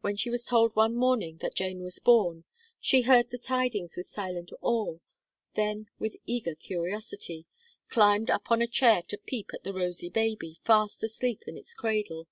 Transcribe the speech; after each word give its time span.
When 0.00 0.14
she 0.14 0.30
was 0.30 0.44
told 0.44 0.76
one 0.76 0.94
morning 0.94 1.38
that 1.38 1.56
Jane 1.56 1.82
was 1.82 1.98
born, 1.98 2.44
she 2.78 3.02
heard 3.02 3.30
the 3.30 3.36
tidings 3.36 3.96
with 3.96 4.06
silent 4.06 4.52
awe, 4.62 4.98
then 5.54 5.88
with 5.98 6.14
eager 6.24 6.54
curiosity, 6.54 7.46
climbed 7.88 8.30
up 8.30 8.48
on 8.52 8.62
a 8.62 8.68
chair 8.68 9.02
to 9.08 9.18
peep 9.18 9.50
at 9.52 9.64
the 9.64 9.74
rosy 9.74 10.08
baby 10.08 10.60
fast 10.62 11.02
asleep 11.02 11.42
in 11.48 11.56
its 11.56 11.74
cradle. 11.74 12.28